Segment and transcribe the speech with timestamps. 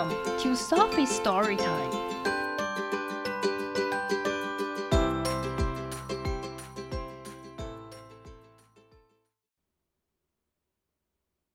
[0.00, 1.90] Welcome to Sophie's Story Time.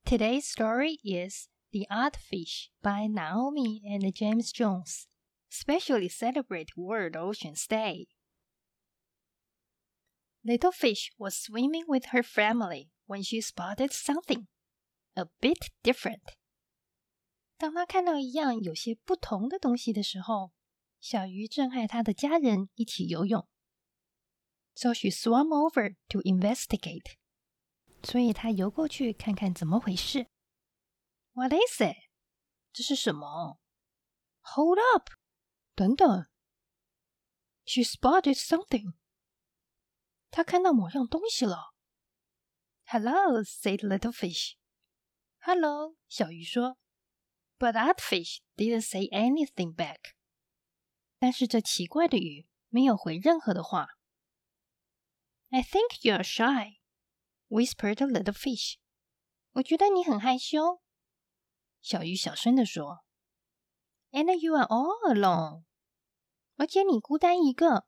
[0.06, 5.08] Today's story is The Odd Fish by Naomi and James Jones.
[5.50, 8.06] Specially celebrate World Oceans Day.
[10.46, 14.46] Little Fish was swimming with her family when she spotted something
[15.18, 16.36] a bit different.
[17.58, 20.52] 当他看到一样有些不同的东西的时候，
[21.00, 23.48] 小鱼正和他的家人一起游泳。
[24.76, 27.16] So she swam over to investigate.
[28.04, 30.28] 所以他游过去看看怎么回事。
[31.34, 31.96] What is it？
[32.74, 33.60] 这是什么
[34.42, 35.10] ？Hold up！
[35.76, 36.28] 等等。
[37.66, 38.94] She spotted something.
[40.30, 41.74] 他看到某样东西了。
[42.88, 44.56] Hello，said little fish.
[45.40, 46.78] Hello，小鱼说。
[47.58, 50.16] But that fish didn't say anything back.
[51.20, 53.88] 但是这奇怪的鱼没有回任何的话。
[55.50, 56.80] I think you're shy,
[57.48, 58.76] whispered the little fish.
[59.54, 60.82] 我觉得你很害羞。
[61.82, 63.06] 小鱼小声地说。
[64.12, 65.64] And you are all alone.
[66.58, 67.86] 而且你孤单一个。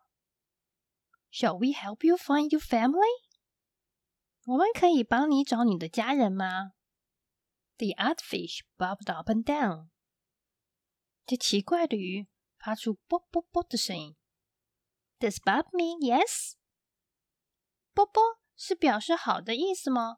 [1.32, 3.24] Shall we help you find your family?
[4.46, 6.72] 我们可以帮你找你的家人吗
[7.78, 9.90] The Oddfish bobbed up and down。
[11.28, 14.16] 这奇怪的鱼发出“啵啵啵”的声音。
[15.20, 16.54] Does Bob mean yes？
[17.94, 20.18] 啵啵是表示好的意思吗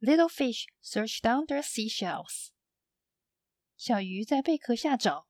[0.00, 2.48] ？Little fish searched under seashells。
[3.76, 5.28] 小鱼在贝壳下找。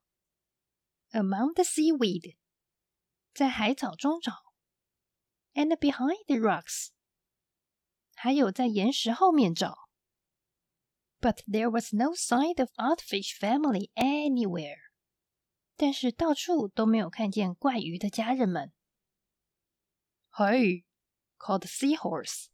[1.11, 2.37] Among the seaweed，
[3.35, 4.55] 在海草中找。
[5.53, 6.89] And behind the rocks，
[8.15, 9.82] 还有在岩石后面找。
[11.22, 14.78] But there was no sign of Oddfish family anywhere。
[15.76, 18.74] 但是到处都没有看见怪鱼的家人们。
[20.32, 20.86] Hey,
[21.38, 22.48] called seahorse.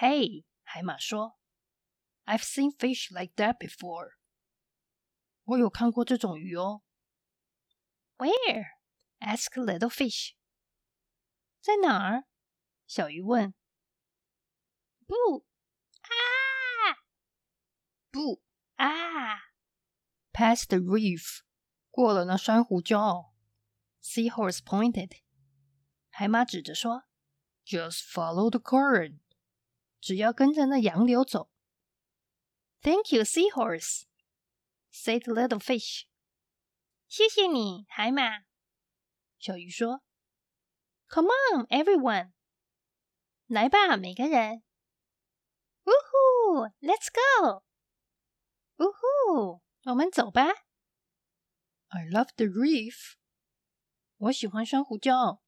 [0.00, 1.36] Hey，海马说，
[2.24, 4.12] I've seen fish like that before。
[5.44, 6.82] 我有看过这种鱼哦。
[8.18, 8.66] Where?
[9.20, 10.34] Ask little fish，
[11.60, 12.24] 在哪儿？
[12.86, 13.54] 小鱼问。
[15.06, 15.47] 不啊，
[18.10, 18.42] 不
[18.76, 19.38] 啊！
[20.32, 21.40] Past the reef，
[21.90, 23.32] 过了那珊瑚礁。
[24.02, 25.20] Seahorse pointed，
[26.10, 27.04] 海马指着说：“
[27.64, 29.20] Just follow the current，
[30.00, 31.50] 只要跟着那洋流走。”
[32.82, 36.04] Thank you, seahorse，said little fish。
[37.08, 38.44] 谢谢你，海马。
[39.38, 40.02] 小鱼说：“
[41.08, 42.32] Come on, everyone，
[43.46, 44.62] 来吧，每个人。
[45.84, 47.64] 呜呼，Let's go！
[48.78, 50.46] 呜呼，我们走吧。
[51.88, 53.14] I love the reef，
[54.16, 55.40] 我喜欢珊瑚礁。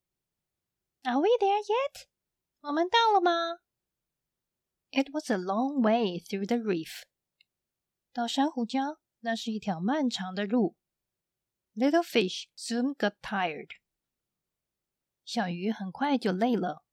[1.03, 2.07] Are we there yet？
[2.61, 3.59] 我们到了吗？
[4.91, 7.03] It was a long way through the reef。
[8.13, 10.77] 到珊瑚礁，那是一条漫长的路。
[11.75, 13.71] Little fish soon got tired。
[15.25, 16.85] 小鱼很快就累了。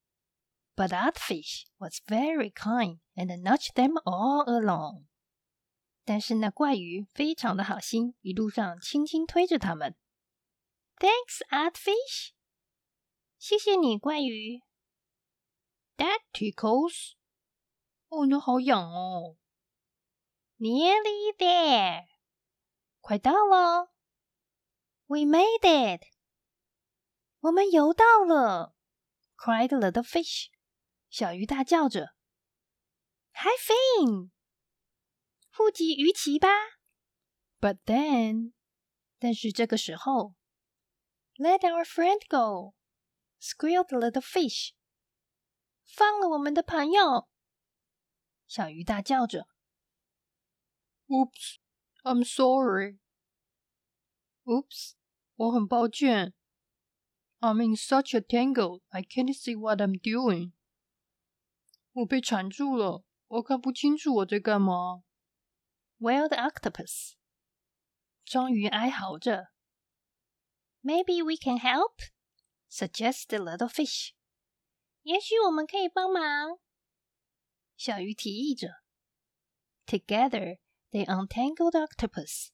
[0.76, 5.06] But that fish was very kind and nudged them all along。
[6.09, 9.95] 但是那怪鱼非常的好心，一路上轻轻推着它们。
[10.97, 12.31] Thanks, Art Fish。
[13.37, 14.63] 谢谢你，怪鱼。
[15.99, 17.13] That tickles。
[18.09, 19.37] 哦，那好痒哦。
[20.57, 22.07] Nearly there。
[23.03, 23.93] 快到了。
[25.09, 26.05] We made it。
[27.41, 28.75] 我们游到了
[29.37, 30.47] ！cried the fish。
[31.11, 32.15] 小鱼大叫着
[33.35, 34.31] Hi, fin！
[35.59, 36.49] 富集鱼鳍吧
[37.61, 38.53] ！”But then，
[39.19, 40.37] 但是这个时候
[41.35, 44.71] ，Let our friend go！squealed the fish。
[45.85, 47.29] 放了我们的朋友！
[48.47, 49.49] 小鱼大叫着
[51.09, 53.01] ：“Oops！I'm sorry！”
[54.45, 54.93] Oops！
[55.35, 56.35] 我很抱歉。
[57.41, 60.53] I'm in such a tangle, I can't see what I'm doing.
[61.95, 65.03] 我被缠住了，我看不清楚我在干嘛。
[66.00, 67.14] Wailed octopus.
[68.26, 69.52] 章鱼哀嚎着。
[70.82, 71.96] Maybe we can help,
[72.70, 74.12] suggested little fish.
[75.04, 76.60] 也许我们可以帮忙。
[77.78, 78.68] 小鱼提议着。
[79.86, 80.60] Together,
[80.92, 82.50] they untangled octopus.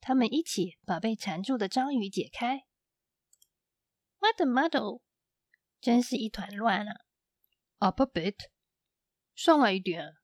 [0.00, 2.66] 他们一起把被缠住的章鱼解开。
[4.18, 5.02] What a muddle！
[5.80, 6.94] 真是一团乱啊！
[7.78, 8.36] Up a bit，
[9.34, 10.14] 上来一点；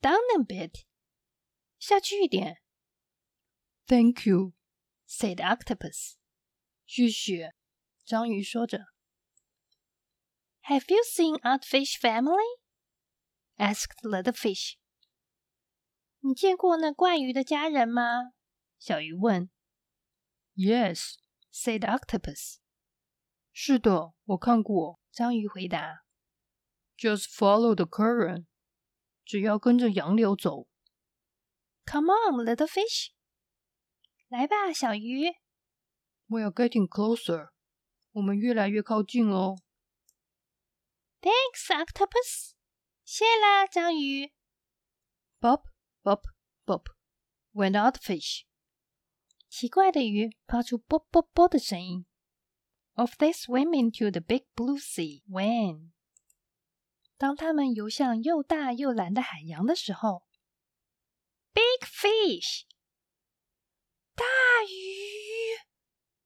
[0.00, 0.84] Down a bit，
[1.84, 2.62] 下去一点
[3.86, 4.52] Thank you,
[5.08, 6.14] said octopus.
[6.86, 7.54] 谢谢，
[8.04, 8.86] 章鱼说着。
[10.62, 12.60] Have you seen Artfish Family?
[13.56, 14.74] asked the fish.
[16.20, 18.32] 你见过那怪鱼的家人吗？
[18.78, 19.50] 小鱼问。
[20.54, 21.14] Yes,
[21.52, 22.58] said octopus.
[23.52, 25.00] 是的，我看过。
[25.10, 26.04] 章鱼回答。
[26.96, 28.46] Just follow the current.
[29.24, 30.68] 只要跟着洋流走。
[31.85, 33.11] Come on, little fish.
[34.27, 35.31] 来吧，小鱼。
[36.27, 37.49] We are getting closer.
[38.11, 39.57] 我们越来越靠近哦。
[41.21, 42.53] Thanks, octopus.
[43.03, 44.31] 谢啦，章鱼。
[45.39, 45.63] Bop,
[46.03, 46.21] bop,
[46.65, 46.85] bop.
[47.53, 48.45] Went out fish.
[49.47, 52.05] 奇怪的鱼发出啵啵啵的声音。
[52.95, 55.23] Off they swim into the big blue sea.
[55.29, 55.91] When
[57.17, 60.23] 当它们游向又大又蓝的海洋的时候
[61.54, 62.64] ，Big fish，
[64.14, 64.24] 大
[64.64, 65.58] 鱼，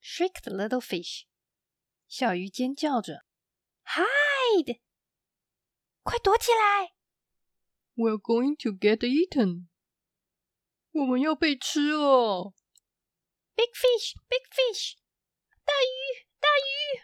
[0.01, 1.23] shrieked the little fish，
[2.07, 3.25] 小鱼尖叫着，
[3.83, 4.81] Hide，
[6.03, 6.93] 快躲起来！
[7.95, 9.67] We're going to get eaten，
[10.91, 12.53] 我们要被吃了！
[13.55, 14.95] Big fish，big fish，
[15.63, 17.01] 大鱼，大鱼！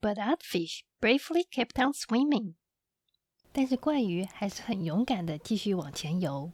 [0.00, 2.54] But that fish bravely kept on swimming.
[3.52, 6.52] 但是怪鱼还是很勇敢的继续往前游。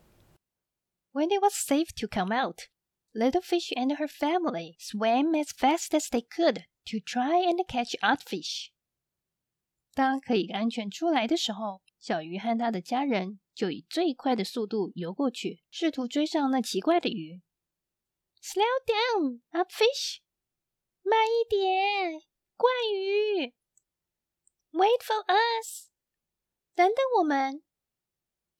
[1.16, 2.68] When it was safe to come out,
[3.12, 7.94] Little Fish and her family swam as fast as they could to try and catch
[8.00, 8.70] Artfish.
[9.94, 17.42] 当可以安全出来的时候，小鱼和他的家人就以最快的速度游过去，试图追上那奇怪的鱼。
[18.40, 20.20] Slow down, Artfish！
[21.02, 22.22] 慢一点，
[22.56, 23.54] 怪鱼！
[24.72, 25.90] Wait for us！
[26.74, 27.62] 等等我们！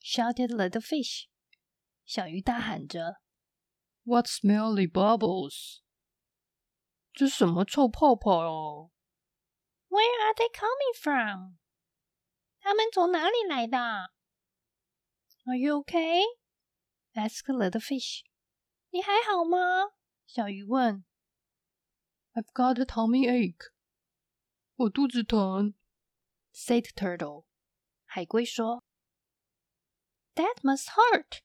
[0.03, 1.29] shouted little fish。
[2.07, 3.21] 小鱼大喊着：“
[4.05, 5.81] What smelly bubbles？
[7.13, 8.91] 这什么臭泡泡哦？”
[9.89, 11.59] Where are they coming from？
[12.61, 13.79] 他们从哪里来的？
[15.45, 16.23] Are you okay?
[17.15, 18.23] asked little fish.
[18.91, 19.93] 你还好吗？
[20.27, 21.05] 小鱼问。
[22.35, 23.73] I've got a tummy ache.
[24.77, 25.75] 我肚子疼。
[26.55, 27.45] said turtle.
[28.05, 28.83] 海龟说：“
[30.35, 31.41] That must hurt，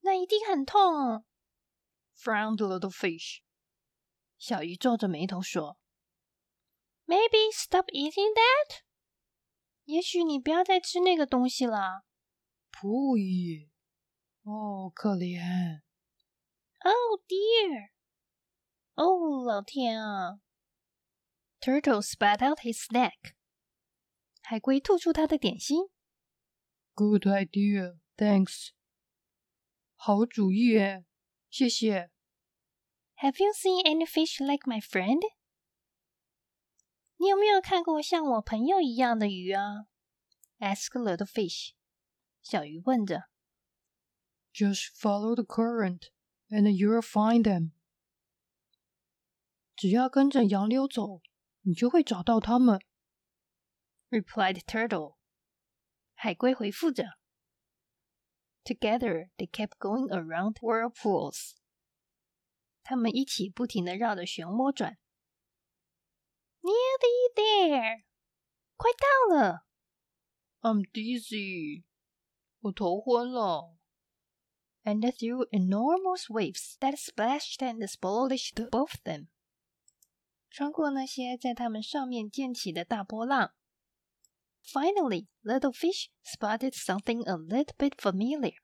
[0.00, 1.24] 那一定很痛。
[2.16, 3.40] ”Frowned little fish，
[4.38, 5.78] 小鱼皱着眉头说
[7.06, 8.80] ：“Maybe stop eating that，
[9.84, 12.04] 也许你不要再吃那个东西了。”
[12.70, 13.68] 不也，
[14.42, 15.82] 哦，可怜。
[16.82, 17.90] Oh dear，
[18.94, 20.40] 哦，老天啊
[21.60, 23.34] ！Turtle spat out his snack。
[24.42, 25.88] 海龟吐出它的点心。
[26.94, 28.70] Good idea, thanks.
[30.02, 31.04] 好主意耶，
[31.50, 32.10] 谢谢。
[33.16, 35.20] Have you seen any fish like my friend?
[37.18, 39.88] 你有没有看过像我朋友一样的鱼啊
[40.58, 41.72] ？Ask little fish.
[42.40, 43.24] 小鱼问着。
[44.54, 46.04] Just follow the current,
[46.48, 47.72] and you'll find them.
[49.76, 51.20] 只要跟着洋流走，
[51.60, 52.80] 你就会找到它们。
[54.08, 55.16] replied Turtle.
[56.14, 57.19] 海龟回复着。
[58.63, 61.53] Together they kept going around whirlpools.
[62.83, 64.97] 他们一起不停的绕着漩涡转。
[66.61, 68.03] Nearly there，
[68.75, 69.65] 快到了。
[70.61, 71.83] I'm dizzy，
[72.61, 73.77] 我头昏了。
[74.83, 79.27] And through enormous waves that splashed and splashed both them，
[80.49, 83.53] 穿过那些在它们上面溅起的大波浪。
[84.63, 88.55] Finally, little fish spotted something a little bit familiar.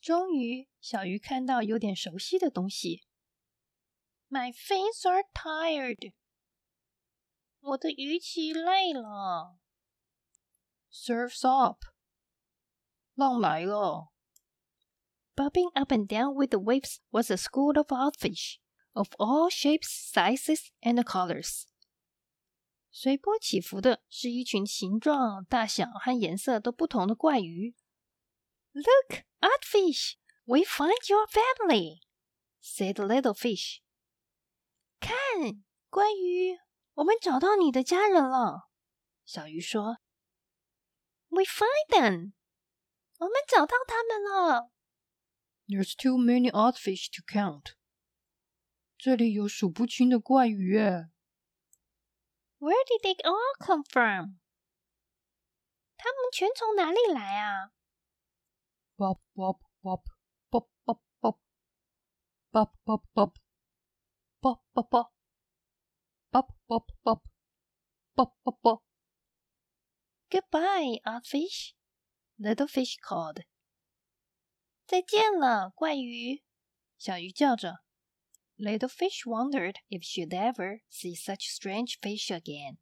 [0.00, 3.04] 终于，小鱼看到有点熟悉的东西。
[4.30, 6.14] My fins are tired.
[7.60, 9.58] 我的鱼鳍累了。
[10.90, 11.84] Surf's up.
[13.14, 14.08] 浪来了。
[15.36, 18.58] Bobbing up and down with the waves was a school of outfish
[18.92, 21.66] of all shapes, sizes, and colors.
[22.97, 27.75] 随波起伏的是一群形状、大小和颜色都不同的怪鱼。
[28.71, 30.13] Look, Artfish,
[30.45, 31.99] we find your family,"
[32.63, 33.79] said little fish.
[35.01, 36.57] 看，怪鱼，
[36.93, 38.69] 我们找到你的家人了。
[39.25, 39.97] 小鱼说
[41.27, 42.31] ：“We find them，
[43.17, 44.71] 我们找到他们了。
[45.67, 47.73] ”There's too many Artfish to count.
[48.97, 50.79] 这里有数不清的怪鱼。
[52.58, 54.38] Where did they all come from?
[55.96, 57.72] 他们全从哪里来啊？
[58.96, 60.02] Bop bop bop
[60.50, 61.38] bop bop bop
[62.52, 63.36] Bop bop bop.
[64.40, 65.12] Bop bop bop.
[66.32, 67.22] Bop bop bop.
[68.16, 68.82] Bop bop bop.
[70.28, 71.74] Goodbye, odd fish.
[72.38, 73.44] Little fish called.
[74.86, 76.42] 再见了，怪鱼。
[76.98, 77.83] 小鱼叫着。
[78.58, 82.76] Little fish wondered if she'd ever see such strange fish again.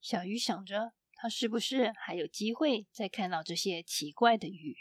[0.00, 4.76] 小鱼想着，它是不是还有机会再看到这些奇怪的鱼？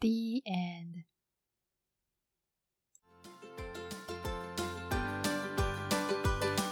[0.00, 1.04] The end.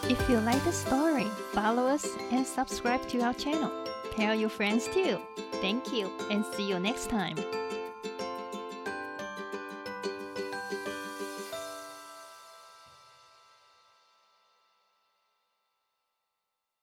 [0.08, 3.72] If you like the story, follow us and subscribe to our channel.
[4.16, 5.20] Tell your friends too.
[5.60, 7.36] Thank you and see you next time.